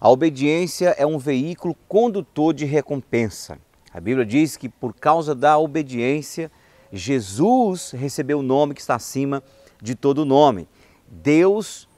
[0.00, 3.58] A obediência é um veículo condutor de recompensa.
[3.92, 6.52] A Bíblia diz que por causa da obediência,
[6.92, 9.42] Jesus recebeu o nome que está acima
[9.82, 10.68] de todo nome.
[11.08, 11.88] Deus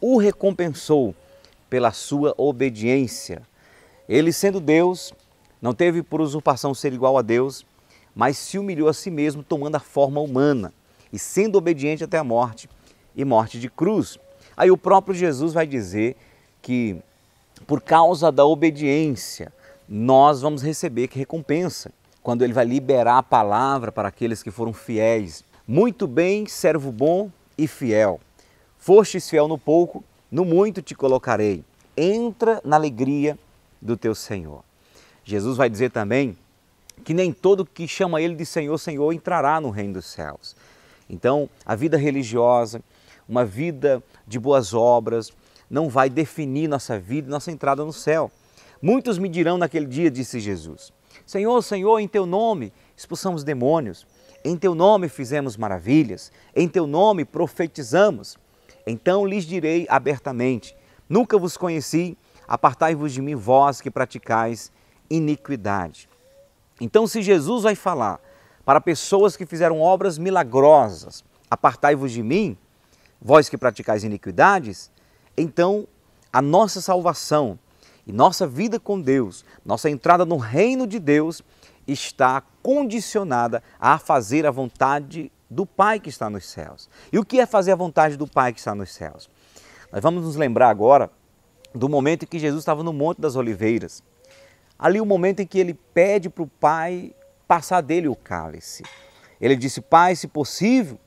[0.00, 1.14] o recompensou
[1.68, 3.42] pela sua obediência.
[4.08, 5.12] Ele, sendo Deus,
[5.60, 7.66] não teve por usurpação ser igual a Deus,
[8.14, 10.72] mas se humilhou a si mesmo, tomando a forma humana
[11.12, 12.68] e sendo obediente até a morte
[13.14, 14.18] e morte de cruz.
[14.56, 16.16] Aí o próprio Jesus vai dizer
[16.62, 17.02] que
[17.66, 19.52] por causa da obediência,
[19.88, 21.92] nós vamos receber que recompensa
[22.22, 25.44] quando ele vai liberar a palavra para aqueles que foram fiéis.
[25.66, 28.20] Muito bem, servo bom e fiel.
[28.78, 31.64] Fostes fiel no pouco, no muito te colocarei.
[31.96, 33.38] Entra na alegria
[33.80, 34.62] do teu Senhor.
[35.24, 36.36] Jesus vai dizer também
[37.04, 40.54] que nem todo que chama ele de Senhor, Senhor entrará no reino dos céus.
[41.08, 42.82] Então, a vida religiosa,
[43.28, 45.32] uma vida de boas obras,
[45.70, 48.30] não vai definir nossa vida e nossa entrada no céu.
[48.82, 50.92] Muitos me dirão naquele dia, disse Jesus:
[51.24, 54.06] Senhor, Senhor, em teu nome expulsamos demônios,
[54.44, 58.36] em teu nome fizemos maravilhas, em teu nome profetizamos.
[58.86, 60.76] Então lhes direi abertamente:
[61.08, 62.18] Nunca vos conheci,
[62.48, 64.72] apartai-vos de mim, vós que praticais
[65.08, 66.08] iniquidade.
[66.80, 68.20] Então, se Jesus vai falar
[68.64, 72.56] para pessoas que fizeram obras milagrosas, apartai-vos de mim,
[73.20, 74.90] vós que praticais iniquidades,
[75.40, 75.86] então
[76.32, 77.58] a nossa salvação
[78.06, 81.42] e nossa vida com Deus, nossa entrada no reino de Deus
[81.86, 86.88] está condicionada a fazer a vontade do Pai que está nos céus.
[87.12, 89.28] E o que é fazer a vontade do Pai que está nos céus?
[89.92, 91.10] Nós vamos nos lembrar agora
[91.74, 94.02] do momento em que Jesus estava no Monte das Oliveiras.
[94.78, 97.12] Ali o momento em que ele pede para o Pai
[97.46, 98.84] passar dele o cálice.
[99.40, 100.98] Ele disse: Pai, se possível,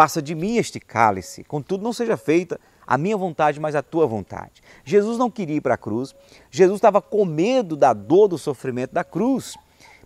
[0.00, 4.06] passa de mim este cálice, contudo não seja feita a minha vontade, mas a tua
[4.06, 4.62] vontade.
[4.82, 6.14] Jesus não queria ir para a cruz,
[6.50, 9.58] Jesus estava com medo da dor, do sofrimento da cruz.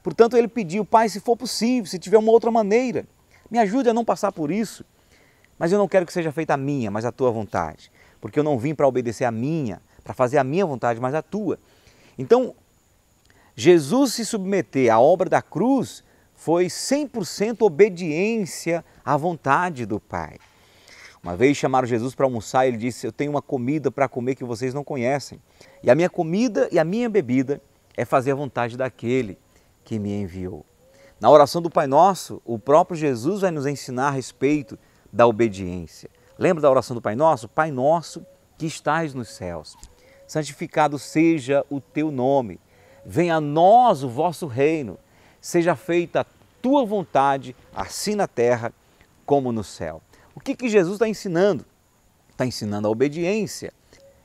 [0.03, 3.07] Portanto, ele pediu, Pai, se for possível, se tiver uma outra maneira,
[3.49, 4.85] me ajude a não passar por isso.
[5.57, 7.89] Mas eu não quero que seja feita a minha, mas a tua vontade.
[8.21, 11.23] Porque eu não vim para obedecer a minha, para fazer a minha vontade, mas a
[11.23, 11.57] tua.
[12.19, 12.53] Então,
[13.55, 16.03] Jesus se submeter à obra da cruz
[16.45, 20.37] foi 100% obediência à vontade do Pai.
[21.23, 24.35] Uma vez chamaram Jesus para almoçar e ele disse: Eu tenho uma comida para comer
[24.35, 25.41] que vocês não conhecem.
[25.83, 27.63] E a minha comida e a minha bebida
[27.97, 29.39] é fazer a vontade daquele
[29.87, 30.67] que me enviou.
[31.19, 34.79] Na oração do Pai Nosso, o próprio Jesus vai nos ensinar a respeito
[35.11, 36.11] da obediência.
[36.39, 37.49] Lembra da oração do Pai Nosso?
[37.49, 38.23] Pai Nosso
[38.59, 39.79] que estás nos céus,
[40.27, 42.61] santificado seja o teu nome.
[43.03, 44.99] Venha a nós o vosso reino.
[45.41, 46.25] Seja feita a
[46.65, 48.73] tua vontade, assim na terra
[49.27, 50.01] como no céu.
[50.35, 51.67] O que, que Jesus está ensinando?
[52.31, 53.71] Está ensinando a obediência.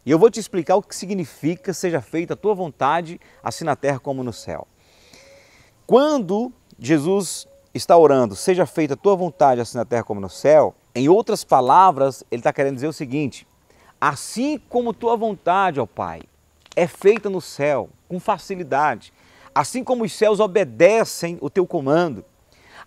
[0.06, 3.76] E eu vou te explicar o que significa seja feita a tua vontade, assim na
[3.76, 4.66] terra como no céu.
[5.86, 10.74] Quando Jesus está orando, seja feita a tua vontade, assim na terra como no céu,
[10.96, 13.46] em outras palavras, ele está querendo dizer o seguinte:
[14.00, 16.22] assim como tua vontade, ó Pai,
[16.74, 19.12] é feita no céu com facilidade,
[19.54, 22.24] assim como os céus obedecem o teu comando,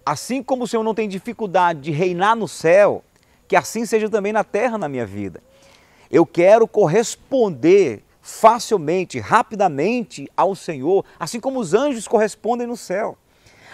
[0.04, 3.04] assim como o Senhor não tem dificuldade de reinar no céu,
[3.46, 5.42] que assim seja também na terra na minha vida.
[6.10, 13.18] Eu quero corresponder facilmente, rapidamente ao Senhor, assim como os anjos correspondem no céu.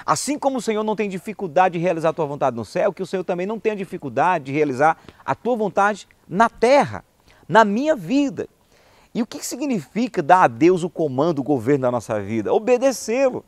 [0.06, 3.02] Assim como o Senhor não tem dificuldade de realizar a tua vontade no céu, que
[3.02, 7.04] o Senhor também não tenha dificuldade de realizar a tua vontade na terra,
[7.48, 8.48] na minha vida.
[9.14, 12.52] E o que significa dar a Deus o comando, o governo da nossa vida?
[12.52, 13.44] Obedecê-lo.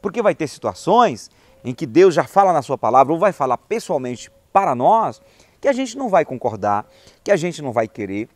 [0.00, 1.30] Porque vai ter situações
[1.64, 5.20] em que Deus já fala na sua palavra ou vai falar pessoalmente para nós
[5.60, 6.84] que a gente não vai concordar,
[7.22, 8.28] que a gente não vai querer,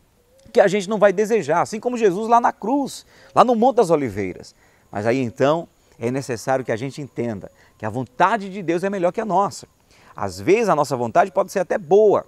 [0.51, 3.05] que a gente não vai desejar, assim como Jesus lá na cruz,
[3.35, 4.55] lá no Monte das Oliveiras.
[4.89, 5.67] Mas aí então
[5.99, 9.25] é necessário que a gente entenda que a vontade de Deus é melhor que a
[9.25, 9.67] nossa.
[10.15, 12.25] Às vezes a nossa vontade pode ser até boa,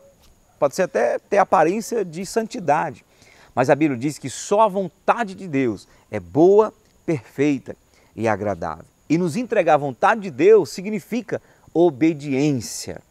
[0.59, 3.06] pode ser até ter aparência de santidade,
[3.59, 6.73] mas a Bíblia diz que só a vontade de Deus é boa,
[7.06, 7.75] perfeita
[8.15, 8.85] e agradável.
[9.09, 11.41] E nos entregar a vontade de Deus significa
[11.73, 13.01] obediência.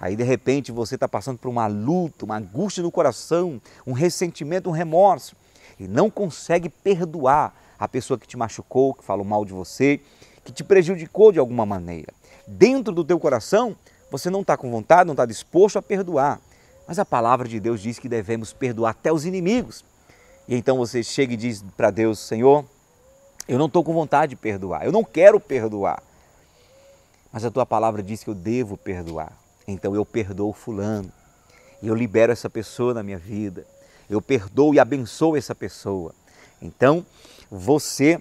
[0.00, 4.70] Aí de repente você está passando por uma luta, uma angústia no coração, um ressentimento,
[4.70, 5.36] um remorso
[5.78, 10.00] e não consegue perdoar a pessoa que te machucou, que falou mal de você,
[10.42, 12.14] que te prejudicou de alguma maneira.
[12.46, 13.76] Dentro do teu coração
[14.10, 16.40] você não está com vontade, não está disposto a perdoar.
[16.86, 19.84] Mas a palavra de Deus diz que devemos perdoar até os inimigos.
[20.48, 22.64] E então você chega e diz para Deus: Senhor,
[23.46, 26.02] eu não estou com vontade de perdoar, eu não quero perdoar.
[27.32, 29.32] Mas a tua palavra diz que eu devo perdoar.
[29.66, 31.12] Então eu perdoo Fulano
[31.82, 33.64] eu libero essa pessoa na minha vida.
[34.10, 36.14] Eu perdoo e abençoo essa pessoa.
[36.60, 37.04] Então,
[37.50, 38.20] você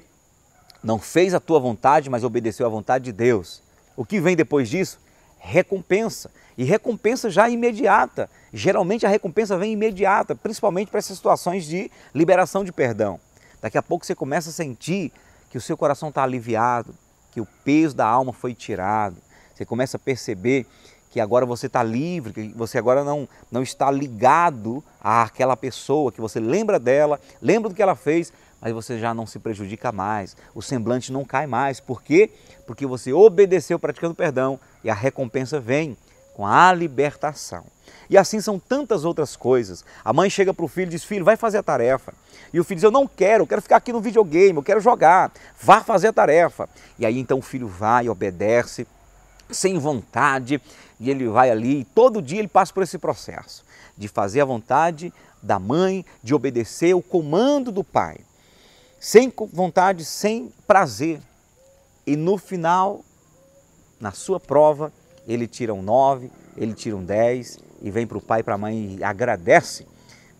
[0.84, 3.64] não fez a tua vontade, mas obedeceu à vontade de Deus.
[3.96, 5.00] O que vem depois disso?
[5.40, 6.32] Recompensa.
[6.58, 8.30] E recompensa já imediata.
[8.52, 13.20] Geralmente a recompensa vem imediata, principalmente para essas situações de liberação de perdão.
[13.62, 15.12] Daqui a pouco você começa a sentir
[15.50, 16.94] que o seu coração está aliviado,
[17.32, 19.18] que o peso da alma foi tirado.
[19.54, 20.66] Você começa a perceber
[21.10, 26.22] que agora você está livre, que você agora não, não está ligado àquela pessoa, que
[26.22, 28.32] você lembra dela, lembra do que ela fez,
[28.62, 31.80] mas você já não se prejudica mais, o semblante não cai mais.
[31.80, 32.32] Por quê?
[32.66, 35.96] Porque você obedeceu praticando perdão e a recompensa vem
[36.34, 37.66] com a libertação.
[38.10, 39.84] E assim são tantas outras coisas.
[40.04, 42.14] A mãe chega para o filho e diz: Filho, vai fazer a tarefa.
[42.54, 44.80] E o filho diz: Eu não quero, eu quero ficar aqui no videogame, eu quero
[44.80, 45.32] jogar.
[45.60, 46.70] Vá fazer a tarefa.
[47.00, 48.88] E aí então o filho vai obedece,
[49.50, 50.62] sem vontade,
[51.00, 53.66] e ele vai ali, e todo dia ele passa por esse processo
[53.98, 55.12] de fazer a vontade
[55.42, 58.18] da mãe, de obedecer o comando do pai,
[59.00, 61.20] sem vontade, sem prazer.
[62.06, 63.04] E no final,
[64.00, 64.92] na sua prova,
[65.28, 68.56] ele tira um 9, ele tira um 10 e vem para o pai e para
[68.56, 69.86] a mãe e agradece,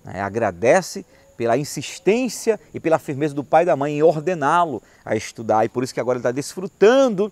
[0.04, 0.22] né?
[0.22, 1.06] agradece
[1.36, 5.70] pela insistência e pela firmeza do pai e da mãe em ordená-lo a estudar e
[5.70, 7.32] por isso que agora ele está desfrutando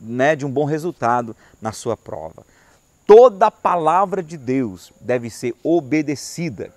[0.00, 2.44] né, de um bom resultado na sua prova.
[3.06, 6.72] Toda palavra de Deus deve ser obedecida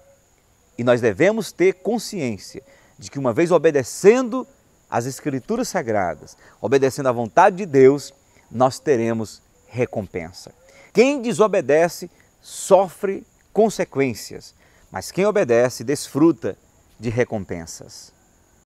[0.77, 2.63] e nós devemos ter consciência
[3.03, 4.47] de que, uma vez obedecendo
[4.89, 8.13] às Escrituras Sagradas, obedecendo à vontade de Deus,
[8.49, 10.53] nós teremos recompensa.
[10.93, 12.09] Quem desobedece
[12.39, 14.55] sofre consequências,
[14.89, 16.57] mas quem obedece desfruta
[16.97, 18.13] de recompensas.